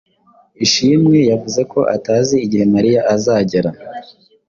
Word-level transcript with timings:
Ishimwe 0.65 1.17
yavuze 1.31 1.61
ko 1.71 1.79
atazi 1.95 2.35
igihe 2.45 2.65
Mariya 2.73 3.01
azagera. 3.15 3.69